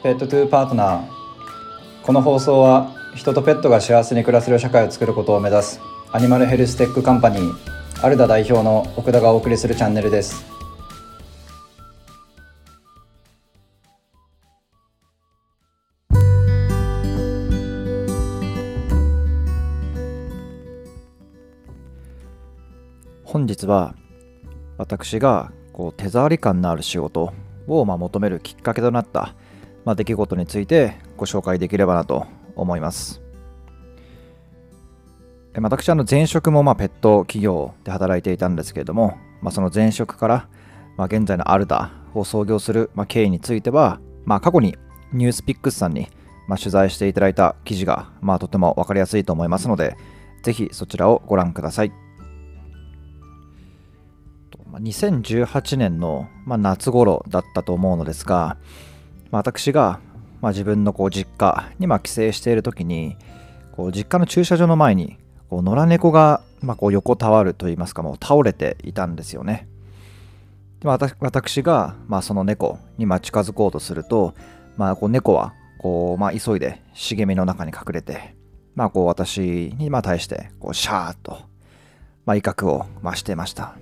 [0.00, 1.06] Pet to Partner。
[2.04, 5.80] この放送は人とペットが幸せに暮らせる社会を作ることを目指す
[6.12, 7.52] アニマルヘルステックカンパニー
[8.00, 10.46] アルダ代表の奥田がお送りするチャンネルです。
[23.24, 23.96] 本日は
[24.78, 27.32] 私がこう手触り感のある仕事
[27.66, 29.34] をまあ求めるきっかけとなった、
[29.88, 33.22] まあ、出来事についてご紹介できればなと思います。
[35.54, 40.48] 私はの前職もまあペット企業で働いていたんですけれども、まあ、その前職から
[40.98, 44.76] まあ現在のアルダを創業するま経緯については、まあ、過去に
[45.14, 46.08] ニュースピックスさんに
[46.48, 49.96] まあ取材していただいた記事がまあとても分かりやすいと思いますので、
[50.42, 51.92] ぜひそちらをご覧ください。
[54.70, 58.58] 2018年の、まあ、夏頃だったと思うのですが、
[59.30, 60.00] まあ、私が、
[60.40, 63.16] まあ、自分のこう実家にま帰省している時に
[63.72, 69.68] こう実家の駐車場の前にこう野良猫が、まあ、こう横たわるといいますかもう倒れていたんですよね。
[70.80, 74.34] で私が、まあ、その猫にま近づこうとすると、
[74.76, 78.36] まあ、こう猫はこう、まあ、急いで茂みの中に隠れて、
[78.76, 81.38] まあ、こう私にま対してこうシャーッと、
[82.26, 83.76] まあ、威嚇を増していました。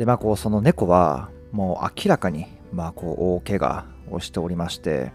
[0.00, 5.12] で、まあ、こう、その猫は、もう明らかに、まあ、こう、大怪我をしておりまして、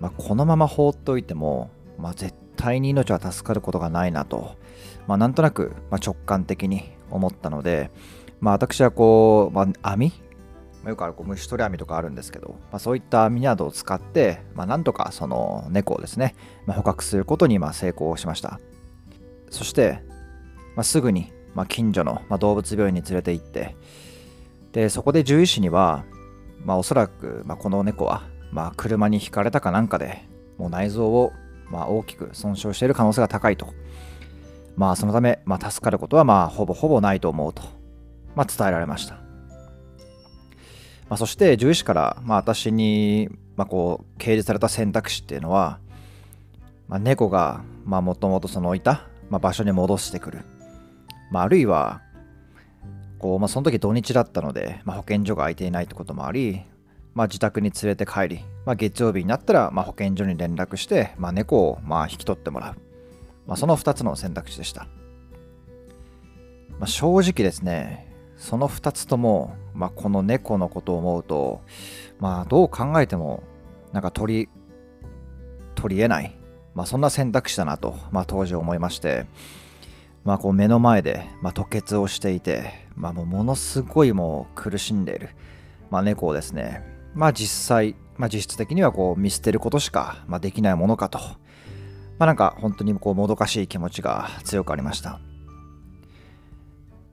[0.00, 4.56] まあ、このまま放っておいても、まあ、絶対に命は助かることがないなと、
[5.06, 7.90] まあ、なんとなく、ま、直感的に思ったので、
[8.40, 10.12] まあ、私はこう、まあ、網
[10.84, 16.34] よくあるこう虫取り網とかあるんですけど、まあ、そういった網などを使って、まあ、なんとかその猫をですね、
[16.64, 18.60] まあ、捕獲することにまあ成功しました。
[19.50, 20.02] そして、
[20.76, 23.76] まあ、すぐに、まあ、近所の、まあ、動物病院に連れて行って、
[24.72, 26.04] で、そこで獣医師には、
[26.66, 30.24] まあ、おそらく、まあ、この猫は、まあ、車にひかれたかなんかで、
[30.58, 31.32] もう内臓を、
[31.70, 33.72] まあ、大きく損傷している可能性が高いと。
[34.74, 37.62] まあ、そのため、まあ、助かることは、まあ、ほぼほぼないと思うと、
[38.34, 39.14] まあ、伝えられました。
[39.14, 39.20] ま
[41.14, 45.78] あ、そして、獣医師から、まあ、私に、まあ、こう、掲示された選択肢っていうのは、
[46.88, 50.40] まあ、猫が、まあ、もともとそのいた、まあ、場所に戻してくる。
[51.30, 52.02] まあ、あるいは、
[53.18, 56.62] こう、まあ、その時土日だったので、まあ、保健所が空いていないってこともあり、
[57.14, 62.74] まあ、自宅に連れて帰り、まあ、月曜日になったら、まあ、保健所に連絡して、まあ、猫をまあ引き取ってもらう。
[63.46, 64.86] まあ、その2つの選択肢でした。
[66.78, 71.62] まあ、正直ですね、その2つとも、まあ、この猫のことを思うと、
[72.18, 73.42] まあ、どう考えても、
[73.92, 74.48] なんか取り、
[75.74, 76.36] 取り得ない、
[76.74, 79.24] まあ、そんな選択肢だなと、まあ、当時思いまして、
[80.26, 85.30] まあ、こう目の前で、まあ、吐血をしていて、まあ、もうものすごいもう苦しんでいる、
[85.88, 86.82] まあ、猫をですね、
[87.14, 91.20] まあ、実際、まあ、実質的にはこう見捨てることしか、まあ、できないものかと、
[92.18, 95.20] まあ、なんか本当にこうもどかしい気持ちが強くありました。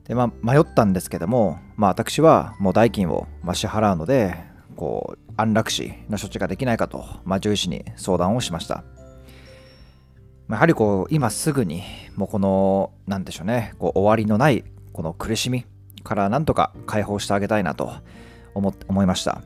[0.08, 4.34] でまあ、迷ったんですけども、まあ、私はもう代金をま支払うので
[4.76, 8.82] こう安楽死の処置ができないかと、まあ、獣医師に相談をしました。
[10.50, 11.84] やはりこう今すぐに
[12.16, 15.66] もうこの何でしょうねこう終わりのないこの苦しみ
[16.02, 17.92] からなんとか解放してあげたいなと
[18.54, 19.42] 思思いました。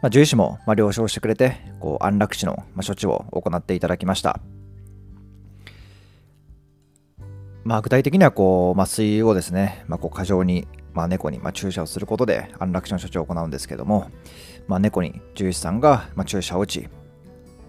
[0.00, 4.40] まあ、獣医師もまあ了承してくれてこう安楽死のまあ処置を行っていただきました。
[7.64, 14.10] まあ、具体的にはこう麻酔をですね、まあ、こう過剰に、まあ、猫にま注射をすることで安楽死の処置を行うんですけども、
[14.68, 16.88] まあ、猫に獣医師さんがまあ注射を打ち、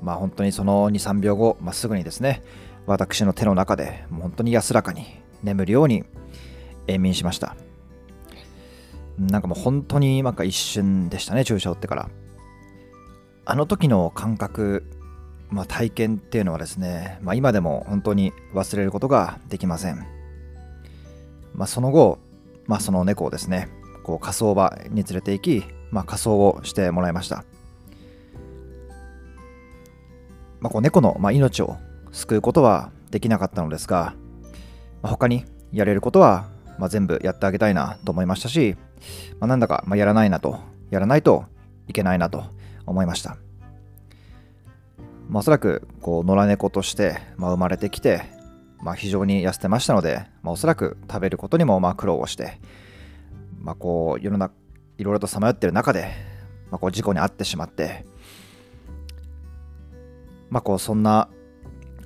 [0.02, 2.44] まあ、本当にその2、3秒後、まあ、すぐにですね、
[2.90, 5.06] 私の手の中で本当に安らかに
[5.44, 6.04] 眠るように
[6.88, 7.56] 永眠しました。
[9.20, 12.10] なんかもう本当になんか一瞬でしたね、注射を打ってから。
[13.46, 14.90] あの時の感覚、
[15.52, 20.08] まあ、体験っていうのはですね、まあ、今でも本当に忘れることができません。
[21.54, 22.18] まあ、その後、
[22.66, 23.70] まあ、その猫をですね、
[24.04, 27.46] こう火葬場に連れて行き、まあ、火葬をしてもらいました。
[30.60, 31.78] まあ、こう猫の、まあ、命を
[32.12, 34.16] 救うことはできなかったのですが、
[35.02, 38.76] まあ、他にやれることは、まあ、全部やってあげたいなと思いましたし、
[39.40, 40.60] まあ、なんだか、まあ、やらないなと、
[40.90, 41.46] やらないと
[41.88, 42.44] いけないなと
[42.86, 43.38] 思いました。
[45.30, 48.24] まあ、おそらくこう野良猫として、まあ、生まれてきて、
[48.82, 52.60] まあ、非常に痩せてましたので、まあ、おそらく食べることにもまあ苦労をして、
[53.60, 54.54] まあ、こう世の中
[54.98, 56.12] いろいろとさまよっている中で、
[56.72, 58.06] まあ、こう事故に遭ってしまって、
[60.50, 61.30] まあ、こうそんな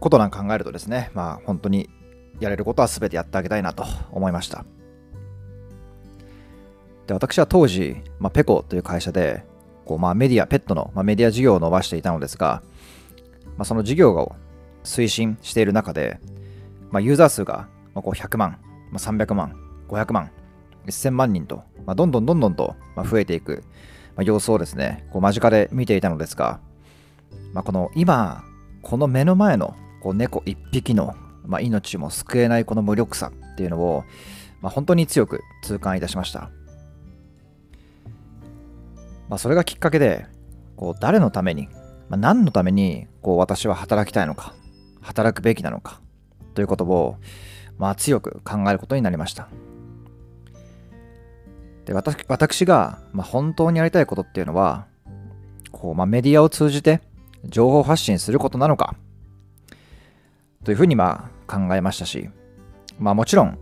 [0.03, 1.89] ことなんか考えるとですね、まあ、本当に
[2.41, 4.65] やれることは全てやってあげたいなと思いました。
[7.07, 9.45] で私は当時、まあ、ペコという会社で
[9.85, 12.63] こう、まあ、メディア、ペットの、まあ、メディア事業を伸ばしていたのですが、
[13.57, 14.35] まあ、その事業を
[14.83, 16.19] 推進している中で、
[16.91, 18.59] まあ、ユーザー数がまあこう100万、
[18.91, 19.55] まあ、300万、
[19.87, 20.31] 500万、
[20.85, 22.75] 1000万人と、まあ、どんどんどんどんと
[23.09, 23.63] 増えていく、
[24.17, 26.59] まあ、様子をですね、こう間近で見ていたのですが、
[27.53, 28.43] まあ、この今、
[28.81, 31.15] この目の前のこう猫一匹の、
[31.45, 34.03] まあ、命も救えないこの無力さっていうのを、
[34.61, 36.51] まあ、本当に強く痛感いたしました。
[39.29, 40.25] まあ、それがきっかけで、
[40.75, 41.69] こう誰のために、
[42.09, 44.53] まあ、何のためにこう私は働きたいのか、
[45.01, 46.01] 働くべきなのか
[46.53, 47.15] ということを、
[47.77, 49.47] まあ、強く考えることになりました。
[51.85, 54.87] で私私が、まあ、本当にやりたいことっていうのは、
[55.71, 57.01] こうまあ、メディアを通じて
[57.45, 58.97] 情報発信することなのか
[60.63, 62.29] というふうにまあ考えましたし、
[62.99, 63.57] まあ、もちろん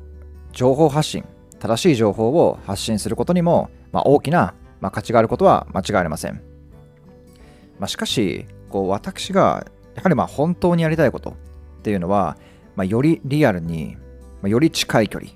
[0.51, 1.25] 情報発信
[1.59, 6.41] 正しい情報を発信することにも、まあ、大きな、まあ、価値があることは間違いありません、
[7.79, 9.65] まあ、しかしこう私が
[9.95, 12.37] やはりまあ本当にやりたいことっていうのは、
[12.75, 13.97] まあ、よりリアルに、
[14.41, 15.31] まあ、より近い距離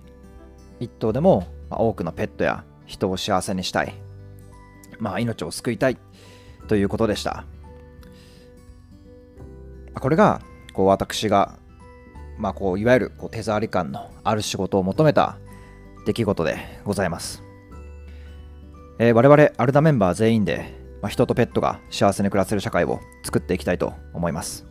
[0.79, 3.94] 一頭でも、まあ、多くのペットや人を幸せにしたい、
[5.00, 5.97] まあ、命を救いたい
[6.67, 7.45] ということでした。
[10.00, 10.41] これが
[10.75, 11.57] こう私が、
[12.38, 15.38] まあ、こういわゆるこう手触り感のある仕事を求めた
[16.06, 17.42] 出来事でございます、
[19.00, 24.66] えー我々アルダメンバー全員で、まあ、人とペットが幸せに暮らせる社会を作っていきたいと思います。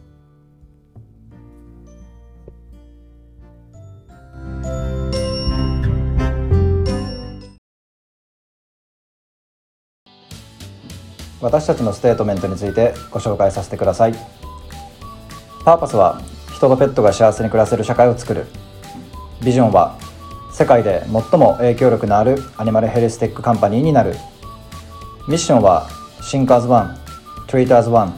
[11.41, 14.15] 私たちのステートメントについてご紹介させてください。
[15.65, 16.21] パーパスは
[16.53, 18.45] 人とペットが幸せに暮らせる社会を作る。
[19.43, 19.99] ビジョンは
[20.53, 24.15] 世界で最も影響力のあるアニマルヘルステックカンパニーになる。
[25.27, 25.89] ミッションは
[26.21, 26.99] Think as one,
[27.47, 28.15] treat as one。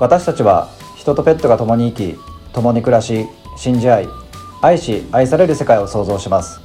[0.00, 2.18] 私たちは人とペットが共に生き
[2.54, 3.26] 共に暮らし
[3.58, 4.08] 信じ合い
[4.62, 6.60] 愛し愛される世界を創造します。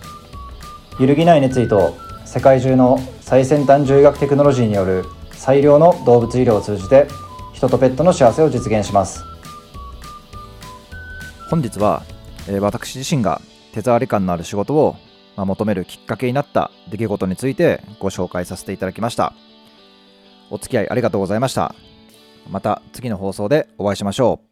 [0.98, 7.08] 揺るぎない熱意と世界中の最先端獣医学テクノロジーによる最良の動物医療を通じて
[7.54, 9.24] 人とペットの幸せを実現します。
[11.50, 12.04] 本日は、
[12.48, 13.42] えー私自身が
[13.74, 14.96] 手触り感のある仕事を、
[15.36, 19.34] まあ求めるきっかけになった出来事についてご紹介させていただきました。
[20.50, 21.76] お付き合いありがとうございました。
[22.50, 24.49] また次の放送でお会いしましょう。